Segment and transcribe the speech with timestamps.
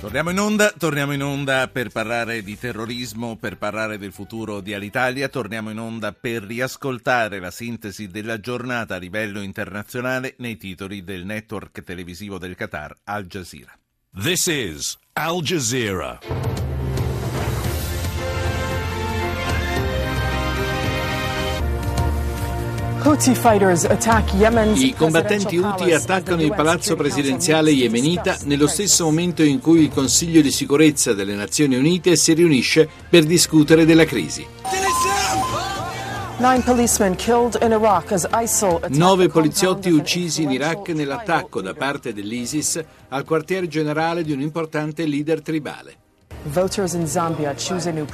[0.00, 4.74] Torniamo in onda, torniamo in onda per parlare di terrorismo, per parlare del futuro di
[4.74, 11.02] Alitalia, torniamo in onda per riascoltare la sintesi della giornata a livello internazionale nei titoli
[11.02, 13.76] del network televisivo del Qatar Al Jazeera.
[14.12, 16.65] This is Al Jazeera.
[23.06, 30.40] I combattenti Houthi attaccano il palazzo presidenziale yemenita nello stesso momento in cui il Consiglio
[30.40, 34.44] di sicurezza delle Nazioni Unite si riunisce per discutere della crisi.
[38.88, 45.06] Nove poliziotti uccisi in Iraq nell'attacco da parte dell'ISIS al quartier generale di un importante
[45.06, 45.98] leader tribale.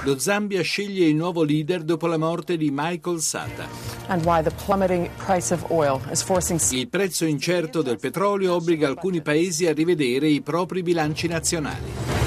[0.04, 3.66] Lo Zambia sceglie il nuovo leader dopo la morte di Michael Sata.
[6.76, 12.21] Il prezzo incerto del petrolio obbliga alcuni paesi a rivedere i propri bilanci nazionali.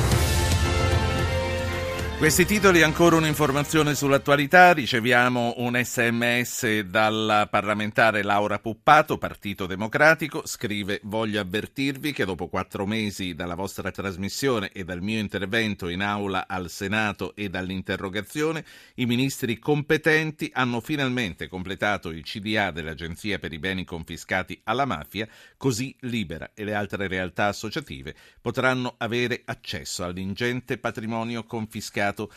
[2.25, 4.73] Questi titoli, ancora un'informazione sull'attualità.
[4.73, 10.41] Riceviamo un sms dal parlamentare Laura Puppato, Partito Democratico.
[10.43, 16.01] Scrive: Voglio avvertirvi che dopo quattro mesi dalla vostra trasmissione e dal mio intervento in
[16.01, 23.53] aula al Senato e dall'interrogazione, i ministri competenti hanno finalmente completato il CDA dell'Agenzia per
[23.53, 25.27] i beni confiscati alla mafia,
[25.57, 32.29] così Libera e le altre realtà associative potranno avere accesso all'ingente patrimonio confiscato mercato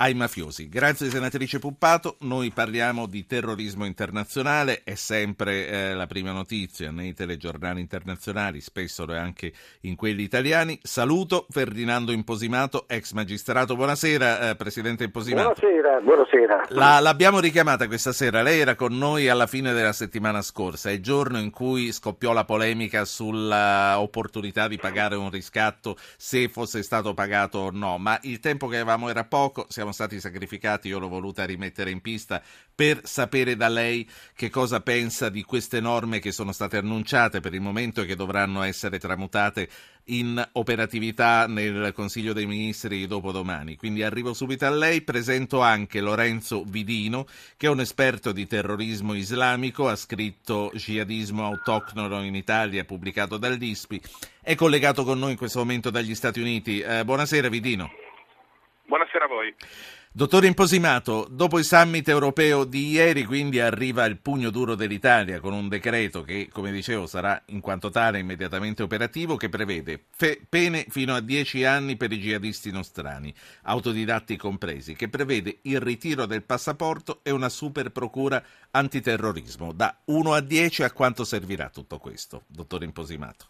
[0.00, 0.68] ai mafiosi.
[0.68, 7.14] Grazie senatrice Puppato, noi parliamo di terrorismo internazionale, è sempre eh, la prima notizia nei
[7.14, 10.78] telegiornali internazionali, spesso lo è anche in quelli italiani.
[10.82, 13.74] Saluto Ferdinando Imposimato, ex magistrato.
[13.74, 15.54] Buonasera eh, Presidente Imposimato.
[15.58, 16.66] Buonasera, buonasera.
[16.70, 21.02] La, l'abbiamo richiamata questa sera, lei era con noi alla fine della settimana scorsa, il
[21.02, 27.58] giorno in cui scoppiò la polemica sull'opportunità di pagare un riscatto, se fosse stato pagato
[27.58, 31.08] o no, ma il tempo che avevamo era poco, siamo siamo stati sacrificati, io l'ho
[31.08, 32.42] voluta rimettere in pista
[32.74, 37.54] per sapere da lei che cosa pensa di queste norme che sono state annunciate per
[37.54, 39.68] il momento e che dovranno essere tramutate
[40.10, 43.76] in operatività nel Consiglio dei Ministri dopodomani.
[43.76, 49.14] Quindi arrivo subito a lei, presento anche Lorenzo Vidino, che è un esperto di terrorismo
[49.14, 54.00] islamico, ha scritto Jihadismo autoctono in Italia, pubblicato dall'ISPI,
[54.40, 56.80] è collegato con noi in questo momento dagli Stati Uniti.
[56.80, 58.07] Eh, buonasera Vidino.
[58.88, 59.54] Buonasera a voi.
[60.10, 65.52] Dottore Imposimato, dopo il summit europeo di ieri, quindi arriva il pugno duro dell'Italia con
[65.52, 70.86] un decreto che, come dicevo, sarà in quanto tale immediatamente operativo, che prevede fe- pene
[70.88, 73.32] fino a 10 anni per i jihadisti nostrani,
[73.64, 79.72] autodidatti compresi, che prevede il ritiro del passaporto e una super procura antiterrorismo.
[79.72, 83.48] Da 1 a 10 a quanto servirà tutto questo, dottore Imposimato?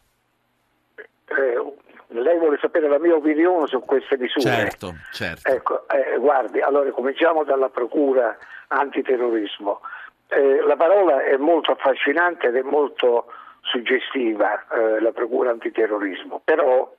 [2.08, 4.42] Lei vuole sapere la mia opinione su queste misure.
[4.42, 5.50] Certo, certo.
[5.50, 8.36] Ecco, eh, guardi, allora cominciamo dalla procura
[8.68, 9.80] antiterrorismo.
[10.28, 13.26] Eh, la parola è molto affascinante ed è molto
[13.62, 16.90] suggestiva, eh, la procura antiterrorismo, però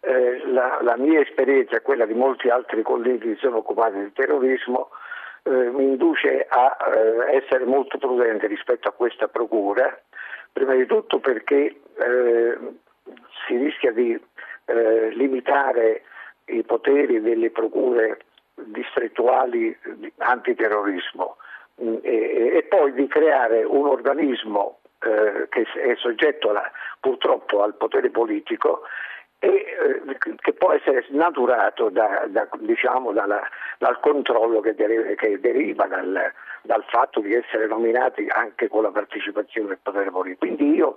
[0.00, 4.12] eh, la, la, mia esperienza e quella di molti altri colleghi che sono occupati di
[4.12, 4.90] terrorismo
[5.44, 9.98] eh, mi induce a eh, essere molto prudente rispetto a questa procura,
[10.52, 11.80] prima di tutto perché
[13.46, 14.18] si rischia di
[14.66, 16.02] eh, limitare
[16.46, 18.18] i poteri delle procure
[18.54, 19.76] distrettuali
[20.18, 21.36] antiterrorismo
[21.82, 26.70] mm, e, e, poi di creare un organismo eh, che è soggetto alla,
[27.00, 28.82] purtroppo al potere politico
[29.38, 33.42] e eh, che può essere snaturato da, da, diciamo, dalla,
[33.78, 36.32] dal controllo che deriva, che deriva dal,
[36.62, 40.46] dal, fatto di essere nominati anche con la partecipazione del potere politico.
[40.46, 40.96] Quindi io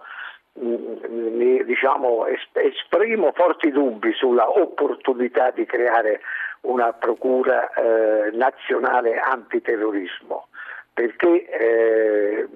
[0.60, 6.22] mi, diciamo, esprimo forti dubbi sulla opportunità di creare
[6.62, 10.48] una procura eh, nazionale antiterrorismo
[10.98, 12.48] perché, eh,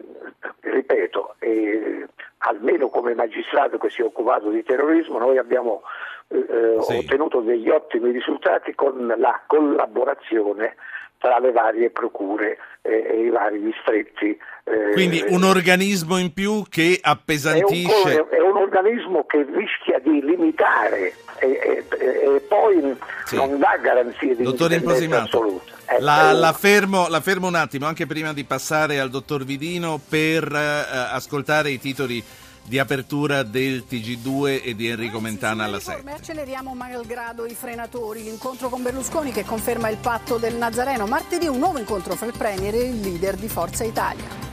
[0.62, 2.08] ripeto, eh,
[2.40, 5.84] almeno come magistrato che si è occupato di terrorismo, noi abbiamo
[6.30, 6.98] eh, sì.
[6.98, 10.76] ottenuto degli ottimi risultati con la collaborazione
[11.22, 14.36] tra le varie procure e i vari distretti.
[14.64, 18.16] Eh, Quindi un organismo in più che appesantisce...
[18.16, 23.36] È un, è un organismo che rischia di limitare e, e, e poi sì.
[23.36, 25.80] non dà garanzie di Dottore indipendenza assoluta.
[26.00, 30.50] La, la, fermo, la, fermo, un attimo, anche prima di passare al dottor Vidino, per
[30.50, 32.24] uh, ascoltare i titoli
[32.64, 36.10] di apertura del TG2 e di Enrico Mentana alla 7.
[36.10, 38.24] Acceleriamo malgrado i frenatori.
[38.24, 41.06] L'incontro con Berlusconi che conferma il patto del Nazareno.
[41.06, 44.50] Martedì un nuovo incontro fra il Premier e il leader di Forza Italia.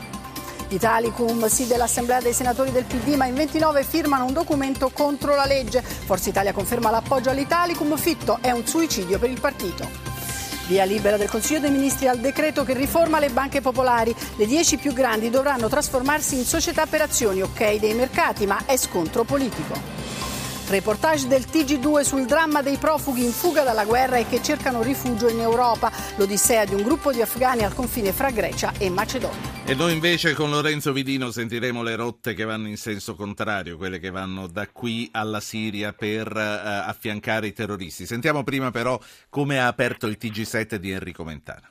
[0.69, 5.45] Italicum, sì dell'Assemblea dei senatori del PD, ma in 29 firmano un documento contro la
[5.45, 5.81] legge.
[5.81, 10.08] Forza Italia conferma l'appoggio all'Italicum, Fitto è un suicidio per il partito.
[10.69, 14.13] Via libera del Consiglio dei Ministri al decreto che riforma le banche popolari.
[14.35, 18.77] Le dieci più grandi dovranno trasformarsi in società per azioni, ok dei mercati, ma è
[18.77, 19.98] scontro politico.
[20.69, 25.27] Reportage del TG2 sul dramma dei profughi in fuga dalla guerra e che cercano rifugio
[25.27, 25.91] in Europa.
[26.15, 29.63] L'odissea di un gruppo di afghani al confine fra Grecia e Macedonia.
[29.65, 33.97] E noi invece con Lorenzo Vidino sentiremo le rotte che vanno in senso contrario, quelle
[33.97, 38.05] che vanno da qui alla Siria per uh, affiancare i terroristi.
[38.05, 41.67] Sentiamo prima però come ha aperto il TG7 di Enrico Mentana.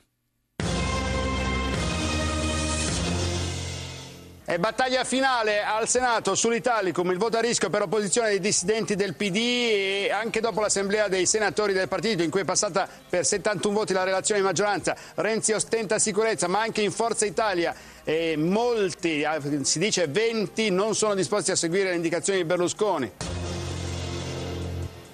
[4.51, 9.13] E battaglia finale al Senato sull'Italicum, il voto a rischio per opposizione dei dissidenti del
[9.13, 13.75] PD e anche dopo l'assemblea dei senatori del partito in cui è passata per 71
[13.75, 14.95] voti la relazione di maggioranza.
[15.13, 19.23] Renzi ostenta sicurezza, ma anche in Forza Italia e molti,
[19.61, 23.11] si dice 20, non sono disposti a seguire le indicazioni di Berlusconi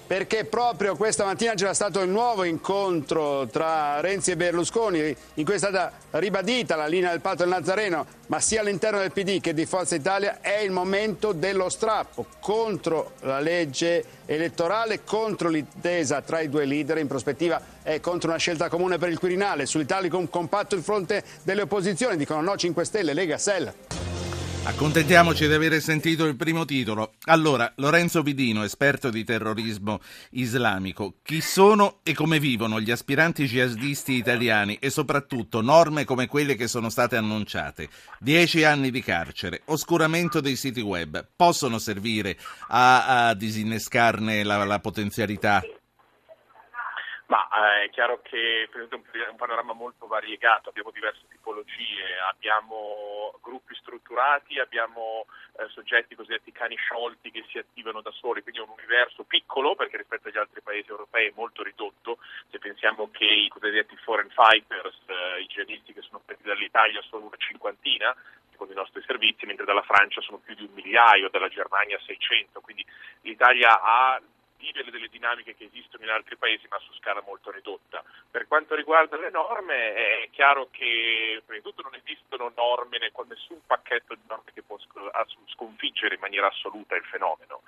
[0.06, 5.54] perché proprio questa mattina c'era stato il nuovo incontro tra Renzi e Berlusconi in cui
[5.54, 9.52] è stata ribadita la linea del patto del Nazareno, ma sia all'interno del PD che
[9.52, 16.40] di Forza Italia è il momento dello strappo contro la legge elettorale, contro l'intesa tra
[16.40, 20.76] i due leader, in prospettiva è contro una scelta comune per il Quirinale, sull'Italicum compatto
[20.76, 24.05] il fronte delle opposizioni, dicono no 5 Stelle, Lega, Sella.
[24.66, 27.12] Accontentiamoci di avere sentito il primo titolo.
[27.26, 31.18] Allora, Lorenzo Vidino, esperto di terrorismo islamico.
[31.22, 36.66] Chi sono e come vivono gli aspiranti jihadisti italiani e soprattutto norme come quelle che
[36.66, 37.88] sono state annunciate?
[38.18, 42.36] Dieci anni di carcere, oscuramento dei siti web, possono servire
[42.66, 45.62] a, a disinnescarne la, la potenzialità?
[47.26, 53.74] Ma eh, è chiaro che è un panorama molto variegato, abbiamo diverse tipologie, abbiamo gruppi
[53.74, 55.26] strutturati, abbiamo
[55.58, 59.74] eh, soggetti cosiddetti cani sciolti che si attivano da soli, quindi è un universo piccolo
[59.74, 62.18] perché rispetto agli altri paesi europei è molto ridotto,
[62.48, 67.26] se pensiamo che i cosiddetti foreign fighters, eh, i jihadisti che sono partiti dall'Italia sono
[67.26, 68.14] una cinquantina,
[68.50, 72.60] secondo i nostri servizi, mentre dalla Francia sono più di un migliaio, dalla Germania 600,
[72.60, 72.86] quindi
[73.22, 74.20] l'Italia ha
[74.58, 78.02] vive delle dinamiche che esistono in altri paesi ma su scala molto ridotta.
[78.30, 83.60] Per quanto riguarda le norme è chiaro che prima di tutto non esistono norme, nessun
[83.66, 84.76] pacchetto di norme che può
[85.46, 87.62] sconfiggere in maniera assoluta il fenomeno.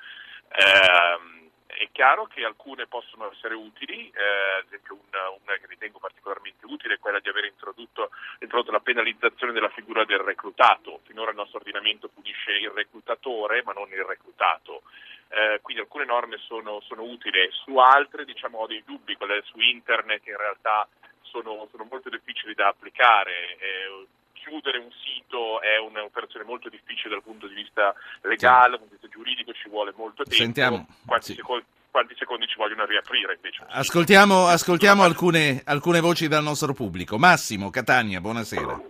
[0.48, 1.47] Eh,
[1.78, 6.66] è chiaro che alcune possono essere utili, eh, ad esempio una, una, che ritengo particolarmente
[6.66, 8.10] utile è quella di aver introdotto,
[8.40, 11.00] introdotto, la penalizzazione della figura del reclutato.
[11.06, 14.82] Finora il nostro ordinamento punisce il reclutatore ma non il reclutato
[15.28, 19.58] eh, quindi alcune norme sono, sono, utili, su altre diciamo, ho dei dubbi, quelle su
[19.60, 20.88] internet in realtà
[21.22, 23.56] sono, sono molto difficili da applicare.
[23.58, 24.06] Eh,
[24.48, 29.00] chiudere un sito è un'operazione molto difficile dal punto di vista legale, dal punto di
[29.00, 30.42] vista giuridico ci vuole molto tempo.
[30.42, 30.86] Sentiamo.
[31.06, 31.34] Quanti, sì.
[31.34, 33.64] secondi, quanti secondi ci vogliono riaprire invece?
[33.68, 37.18] Ascoltiamo, ascoltiamo alcune, alcune, voci dal nostro pubblico.
[37.18, 38.80] Massimo, Catania, buonasera.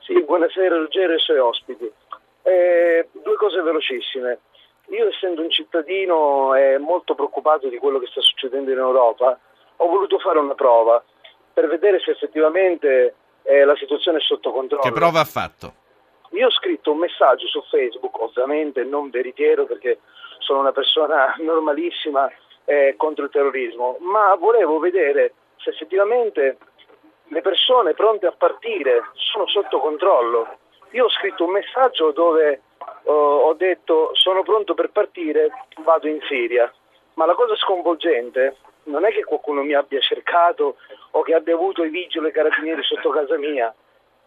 [0.00, 1.90] Sì, buonasera Ruggero e i suoi ospiti.
[2.42, 4.40] Eh, due cose velocissime.
[4.88, 9.38] Io essendo un cittadino e molto preoccupato di quello che sta succedendo in Europa,
[9.76, 11.02] ho voluto fare una prova
[11.54, 13.14] per vedere se effettivamente
[13.44, 14.82] eh, la situazione è sotto controllo.
[14.82, 15.74] Che prova ha fatto?
[16.30, 20.00] Io ho scritto un messaggio su Facebook, ovviamente non veritiero perché
[20.38, 22.30] sono una persona normalissima
[22.64, 26.58] eh, contro il terrorismo, ma volevo vedere se effettivamente
[27.28, 30.58] le persone pronte a partire sono sotto controllo.
[30.90, 32.62] Io ho scritto un messaggio dove
[33.06, 35.48] ho detto sono pronto per partire,
[35.82, 36.72] vado in Siria.
[37.14, 40.76] Ma la cosa sconvolgente non è che qualcuno mi abbia cercato
[41.12, 43.74] o che abbia avuto i vigili e i carabinieri sotto casa mia.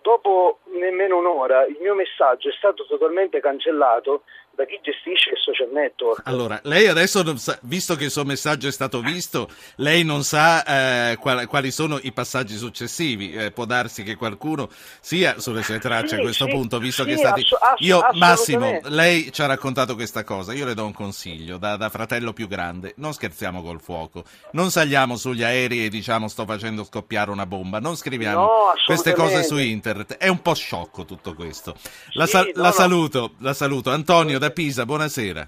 [0.07, 4.23] Dopo nemmeno un'ora il mio messaggio è stato totalmente cancellato
[4.57, 6.21] da chi gestisce il social network.
[6.25, 11.11] Allora, lei adesso, sa, visto che il suo messaggio è stato visto, lei non sa
[11.11, 13.33] eh, quali, quali sono i passaggi successivi.
[13.33, 14.67] Eh, può darsi che qualcuno
[14.99, 17.41] sia sulle sue tracce sì, a questo sì, punto, visto sì, che stati...
[17.41, 21.57] ass- ass- Io, Massimo, lei ci ha raccontato questa cosa, io le do un consiglio,
[21.57, 24.23] da, da, fratello più grande, non scherziamo col fuoco,
[24.53, 29.13] non saliamo sugli aerei e diciamo sto facendo scoppiare una bomba, non scriviamo no, queste
[29.13, 31.73] cose su internet, è un po' sciocco tutto questo.
[32.13, 32.71] La, Sì, sa- no, la no.
[32.71, 33.89] saluto, la saluto.
[33.91, 35.47] Antonio da Pisa, buonasera.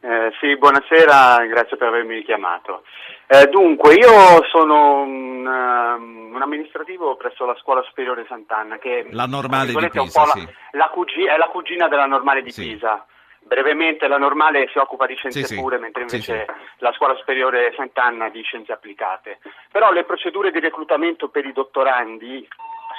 [0.00, 2.84] Eh, sì, buonasera, grazie per avermi richiamato.
[3.26, 9.24] Eh, dunque, io sono un, um, un amministrativo presso la Scuola Superiore Sant'Anna, che La
[9.24, 10.44] normale di virgolette, è un Pisa, po' sì.
[10.44, 12.62] la, la cugi- è la cugina della normale di Sì.
[12.74, 13.06] Pisa.
[13.46, 15.60] Brevemente, la normale si occupa di scienze Sì, sì.
[15.60, 16.46] pure, mentre Sì, invece
[16.78, 19.38] la Scuola Superiore Sant'Anna di scienze applicate.
[19.70, 22.46] Però le procedure di reclutamento per i dottorandi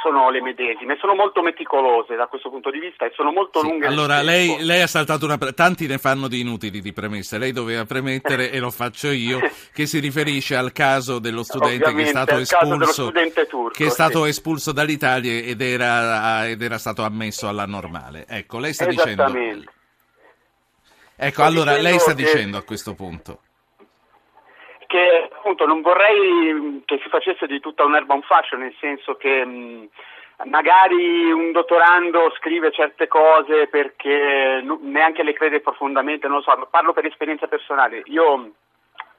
[0.06, 3.68] sono le medesime, sono molto meticolose da questo punto di vista e sono molto Sì,
[3.68, 3.88] lunghe.
[3.88, 5.40] allora, lei, lei ha saltato una...
[5.40, 7.40] pre- Tanti ne fanno di inutili di premesse.
[7.40, 9.40] Lei doveva premettere, e lo faccio io,
[9.74, 13.12] che si riferisce al caso dello studente che è stato espulso,
[13.50, 14.30] turco, che è stato sì.
[14.30, 18.26] espulso dall'Italia ed era, ed era stato ammesso alla normale.
[18.28, 19.24] Ecco, lei sta dicendo...
[21.18, 23.40] Ecco, Sto allora, lei dicendo sta che- dicendo a questo punto...
[24.86, 29.16] che appunto non vorrei mh, che si facesse di tutta un'erba un fascio, nel senso
[29.16, 29.90] che mh,
[30.46, 36.94] magari un dottorando scrive certe cose perché neanche le crede profondamente, non lo so, parlo
[36.94, 38.02] per esperienza personale.
[38.06, 38.52] Io mh,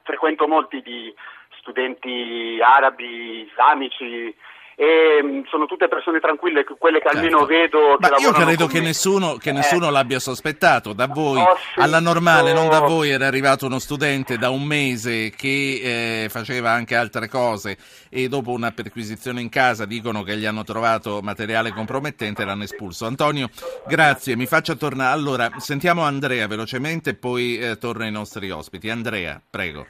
[0.03, 1.13] frequento molti di
[1.59, 4.35] studenti arabi, islamici
[4.79, 7.45] e mh, sono tutte persone tranquille, quelle che almeno Certo.
[7.47, 10.93] vedo che Ma io credo che nessuno, che Eh, nessuno l'abbia sospettato.
[10.93, 14.61] Da voi, Ho alla normale, non da sentito- voi, era arrivato uno studente da un
[14.63, 17.75] mese che eh, faceva anche altre cose
[18.09, 22.63] e dopo una perquisizione in casa dicono che gli hanno trovato materiale compromettente e l'hanno
[22.63, 23.07] espulso.
[23.07, 23.49] Antonio,
[23.87, 25.11] grazie, mi faccia tornare.
[25.13, 28.91] Allora, sentiamo Andrea velocemente e poi eh, torno ai nostri ospiti.
[28.91, 29.87] Andrea, prego.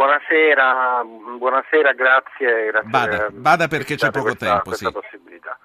[0.00, 2.70] Buonasera, buonasera, grazie.
[2.70, 4.92] grazie Vada, eh, vada perché c'è poco questa, tempo, questa sì.
[4.94, 5.58] possibilità.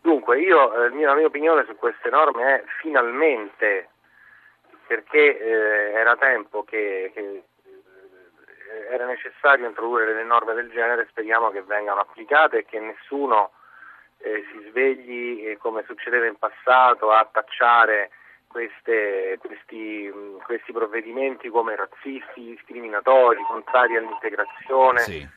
[0.00, 3.90] Dunque, io, eh, mia- la mia opinione su queste norme è finalmente,
[4.86, 11.50] perché eh, era tempo che, che, eh, era necessario introdurre delle norme del genere, speriamo
[11.50, 13.50] che vengano applicate e che nessuno
[14.20, 18.12] eh, si svegli, eh, come succedeva in passato, a tacciare
[18.48, 20.12] queste- questi,
[20.44, 25.00] questi provvedimenti come razzisti, discriminatori, contrari all'integrazione.
[25.00, 25.28] Sì.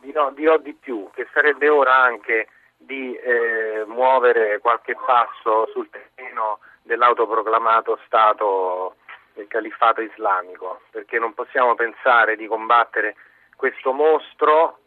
[0.00, 6.60] Dirò, dirò di più, che sarebbe ora anche di eh, muovere qualche passo sul terreno
[6.82, 8.96] dell'autoproclamato Stato
[9.34, 13.16] del califfato islamico, perché non possiamo pensare di combattere
[13.56, 14.78] questo mostro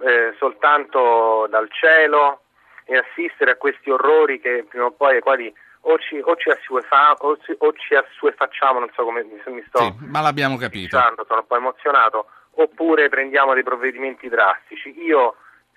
[0.00, 2.42] eh, soltanto dal cielo
[2.84, 5.54] e assistere a questi orrori che prima o poi ai quali
[5.84, 9.64] o ci, o ci, assuefa- o ci- o ci assuefacciamo, non so come mi, mi
[9.66, 10.98] sto Sì, ma l'abbiamo capito.
[10.98, 14.94] sono un po' emozionato, oppure prendiamo dei provvedimenti drastici.
[15.02, 15.36] Io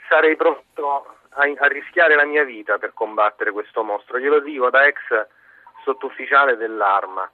[0.10, 4.86] sarei pronto a, a rischiare la mia vita per combattere questo mostro, glielo dico da
[4.86, 5.00] ex
[5.84, 7.30] sottufficiale dell'arma.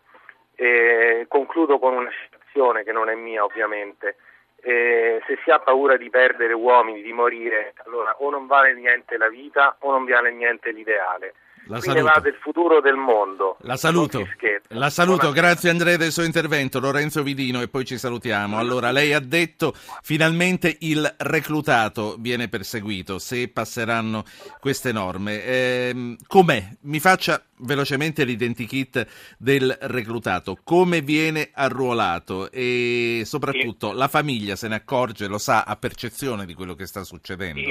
[0.55, 4.17] E concludo con una citazione che non è mia ovviamente.
[4.63, 9.17] Eh, se si ha paura di perdere uomini, di morire, allora o non vale niente
[9.17, 11.33] la vita o non vale niente l'ideale.
[11.67, 12.03] La saluto.
[12.05, 13.57] va del futuro del mondo.
[13.61, 14.27] La saluto,
[14.69, 18.57] la saluto, grazie Andrea del suo intervento, Lorenzo Vidino e poi ci salutiamo.
[18.57, 24.23] Allora, lei ha detto finalmente il reclutato viene perseguito se passeranno
[24.59, 25.43] queste norme.
[25.43, 26.67] Ehm, com'è?
[26.81, 29.05] Mi faccia velocemente l'identikit
[29.37, 35.75] del reclutato, come viene arruolato e soprattutto la famiglia se ne accorge, lo sa, ha
[35.75, 37.61] percezione di quello che sta succedendo.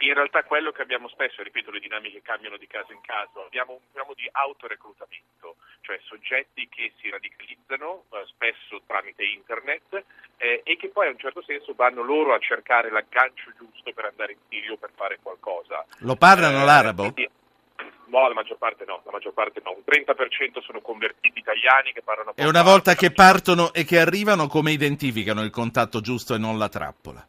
[0.00, 3.72] In realtà quello che abbiamo spesso, ripeto, le dinamiche cambiano di caso in caso, abbiamo
[3.72, 10.04] un programma di autoreclutamento, cioè soggetti che si radicalizzano eh, spesso tramite internet
[10.38, 14.06] eh, e che poi a un certo senso vanno loro a cercare l'aggancio giusto per
[14.06, 15.84] andare in Sirio per fare qualcosa.
[15.98, 17.02] Lo parlano Eh, l'arabo?
[17.12, 17.28] quindi-
[18.10, 19.70] No, la maggior parte no, la maggior parte no.
[19.70, 24.48] Un 30% sono convertiti italiani che parlano E una volta che partono e che arrivano,
[24.48, 27.24] come identificano il contatto giusto e non la trappola?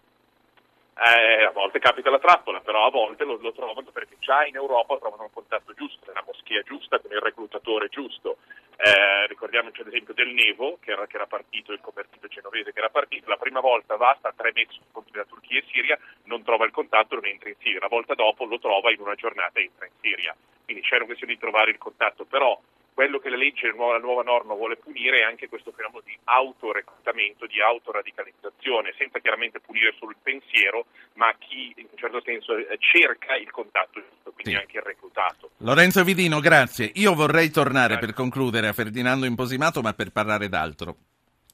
[1.04, 4.54] Eh, a volte capita la trappola, però a volte lo, lo trovano perché già in
[4.54, 8.38] Europa trovano un contatto giusto, una moschea giusta con il reclutatore giusto.
[8.78, 12.78] Eh, ricordiamoci ad esempio del Nevo, che era, che era partito, il convertito genovese che
[12.78, 16.00] era partito, la prima volta va, sta tre mesi sul confine tra Turchia e Siria,
[16.26, 19.16] non trova il contatto, non entra in Siria, la volta dopo lo trova in una
[19.16, 20.36] giornata e entra in Siria.
[20.64, 22.60] Quindi c'è una questione di trovare il contatto, però
[22.94, 26.02] quello che la legge, la nuova, la nuova norma vuole punire è anche questo fenomeno
[26.06, 32.22] di autoreclutamento, di autoradicalizzazione, senza chiaramente punire solo il pensiero, ma chi in un certo
[32.22, 34.58] senso eh, cerca il contatto giusto, quindi Sì.
[34.58, 35.52] anche il reclutato.
[35.58, 36.92] Lorenzo Vidino, grazie.
[36.96, 38.08] Io vorrei tornare Grazie.
[38.08, 40.96] per concludere a Ferdinando Imposimato, ma per parlare d'altro.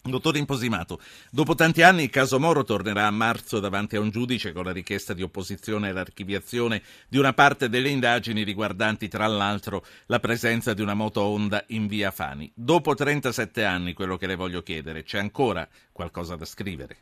[0.09, 0.99] Dottore Imposimato,
[1.31, 4.71] dopo tanti anni il caso Moro tornerà a marzo davanti a un giudice con la
[4.71, 10.81] richiesta di opposizione all'archiviazione di una parte delle indagini riguardanti tra l'altro la presenza di
[10.81, 12.51] una moto Honda in via Fani.
[12.55, 16.97] Dopo 37 anni, quello che le voglio chiedere, c'è ancora qualcosa da scrivere?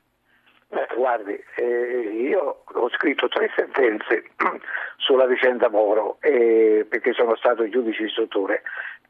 [0.70, 4.26] Beh, guardi, eh, io ho scritto tre sentenze
[4.98, 8.64] sulla vicenda Moro eh, perché sono stato giudice istruttore.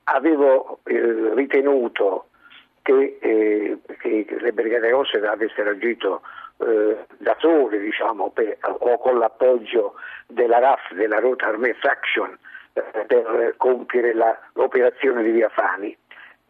[0.04, 2.30] Avevo eh, ritenuto
[2.86, 6.22] che, eh, che le Brigate Rosse avessero agito
[6.60, 9.96] eh, da sole, diciamo, per- o con l'appoggio
[10.28, 12.38] della RAF, della Road Army Fraction,
[12.74, 15.98] eh, per compiere la- l'operazione di Via Fani.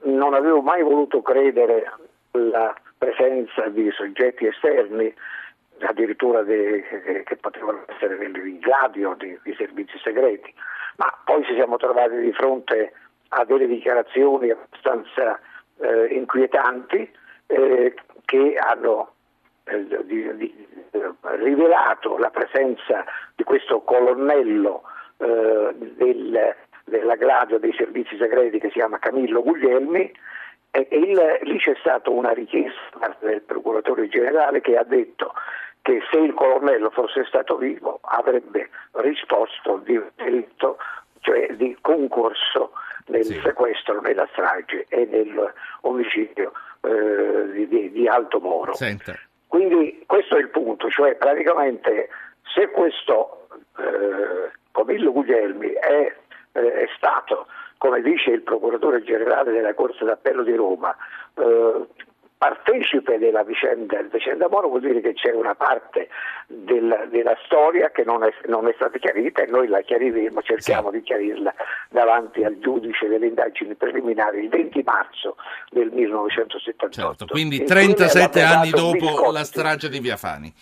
[0.03, 1.89] Non avevo mai voluto credere
[2.31, 5.13] alla presenza di soggetti esterni
[5.79, 10.53] addirittura de, che potevano essere dei gradi o dei servizi segreti,
[10.97, 12.91] ma poi ci siamo trovati di fronte
[13.29, 15.39] a delle dichiarazioni abbastanza
[15.79, 17.11] eh, inquietanti
[17.47, 17.93] eh,
[18.25, 19.13] che hanno
[19.65, 20.67] eh, di, di,
[21.21, 23.03] rivelato la presenza
[23.35, 24.83] di questo colonnello
[25.17, 26.55] eh, del,
[26.85, 30.11] dell'aggravio dei servizi segreti che si chiama Camillo Guglielmi
[30.71, 35.33] e, e il, lì c'è stata una richiesta del procuratore generale che ha detto
[35.81, 40.77] che se il colonnello fosse stato vivo avrebbe risposto di delitto,
[41.19, 42.71] cioè di concorso
[43.07, 43.39] nel sì.
[43.43, 48.73] sequestro, nella strage e nell'omicidio eh, di, di, di, Alto Moro.
[48.73, 49.17] Senta.
[49.47, 52.09] Quindi questo è il punto, cioè praticamente
[52.53, 53.47] se questo
[53.77, 56.13] eh, Comillo Guglielmi è,
[56.51, 57.47] eh, è, stato,
[57.77, 60.95] come dice il procuratore generale della Corte d'Appello di Roma,
[61.35, 61.87] eh,
[62.45, 66.09] partecipe della vicenda, del vicenda Moro vuol dire che c'è una parte
[66.45, 70.91] del, della storia che non è, non è, stata chiarita e noi la chiariremo, cerchiamo
[70.91, 70.97] sì.
[70.97, 71.53] di chiarirla
[71.89, 75.37] davanti al giudice delle indagini preliminari il 20 marzo
[75.71, 76.93] del 1978.
[76.93, 79.33] Certo, quindi 37 anni dopo Biscotti.
[79.33, 80.53] la strage di Via Fani.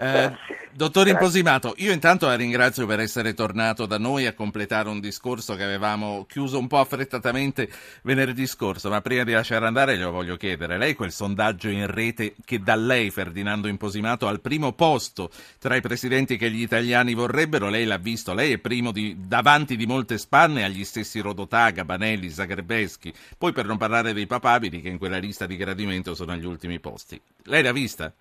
[0.00, 0.32] Eh,
[0.74, 5.56] dottor Imposimato, io intanto la ringrazio per essere tornato da noi a completare un discorso
[5.56, 7.68] che avevamo chiuso un po' affrettatamente
[8.02, 12.36] venerdì scorso, ma prima di lasciare andare glielo voglio chiedere, lei quel sondaggio in rete
[12.44, 17.68] che da lei, Ferdinando Imposimato, al primo posto tra i presidenti che gli italiani vorrebbero,
[17.68, 22.30] lei l'ha visto, lei è primo di, davanti di molte spanne agli stessi Rodotà, Gabanelli,
[22.30, 26.46] Zagrebeschi, poi per non parlare dei papabili che in quella lista di gradimento sono agli
[26.46, 27.20] ultimi posti.
[27.46, 28.14] Lei l'ha vista?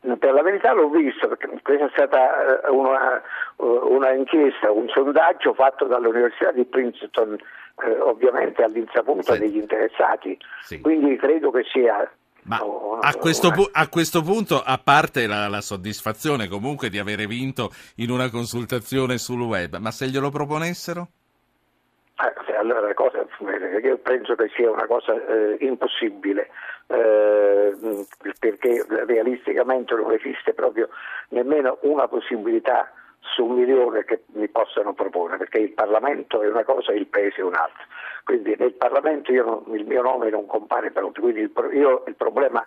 [0.00, 3.22] Per la verità l'ho visto, perché questa è stata eh, una,
[3.58, 7.38] una inchiesta, un sondaggio fatto dall'Università di Princeton,
[7.84, 9.38] eh, ovviamente all'insaputa sì.
[9.38, 10.80] degli interessati, sì.
[10.80, 12.10] quindi credo che sia
[12.46, 12.60] ma
[13.00, 17.70] a questo, pu- a questo, punto, a parte la, la, soddisfazione comunque di avere vinto
[17.96, 21.08] in una consultazione sul web, ma se glielo proponessero?
[22.18, 23.26] Eh, allora, cosa,
[23.82, 26.50] io penso che sia una cosa eh, impossibile
[26.88, 27.76] eh,
[28.38, 30.88] perché realisticamente non esiste proprio
[31.30, 36.64] nemmeno una possibilità su un milione che mi possano proporre, perché il Parlamento è una
[36.64, 37.84] cosa e il Paese è un'altra.
[38.26, 42.66] Quindi nel Parlamento non, il mio nome non compare proprio, quindi il, io il problema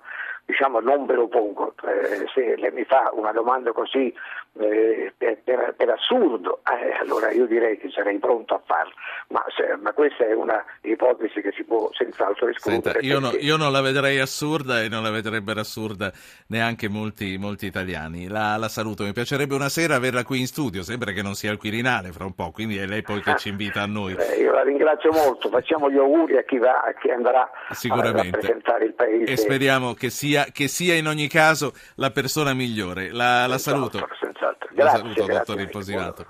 [0.49, 1.75] diciamo, non ve lo pongo.
[1.83, 4.11] Eh, se lei mi fa una domanda così
[4.59, 8.93] eh, per, per, per, assurdo, eh, allora io direi che sarei pronto a farlo,
[9.27, 12.99] ma, se, ma, questa è una ipotesi che si può senz'altro escludere.
[12.99, 16.11] Senta, io, no, io, non la vedrei assurda e non la vedrebbero assurda
[16.47, 18.27] neanche molti, molti italiani.
[18.27, 21.51] La, la, saluto, mi piacerebbe una sera averla qui in studio, sembra che non sia
[21.51, 24.15] il Quirinale fra un po', quindi è lei poi che ci invita a noi.
[24.15, 28.11] Eh, io la ringrazio molto, facciamo gli auguri a chi, va, a chi andrà a
[28.11, 29.31] rappresentare il Paese.
[29.31, 33.11] E speriamo che sia, che sia in ogni caso la persona migliore.
[33.11, 34.07] La, la saluto.
[34.19, 34.69] Senz'altro.
[34.71, 36.25] Grazie, la saluto, dottor Imposimato.